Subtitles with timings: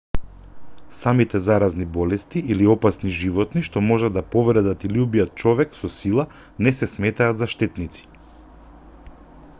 [0.99, 6.27] самите заразни болести или опасни животни што можат да повредат или убијат човек со сила
[6.69, 8.09] не се сметаат за штетници